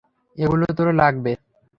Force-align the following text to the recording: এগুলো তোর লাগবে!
এগুলো 0.37 0.65
তোর 0.77 0.87
লাগবে! 0.99 1.31